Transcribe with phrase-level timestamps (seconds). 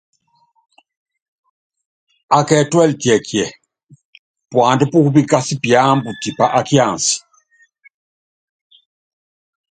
[2.37, 3.45] Akɛ tuɛ́lɛ tiɛkíɛ,
[4.49, 7.15] puandá pú kupíkása píámbu tipá á kiansi.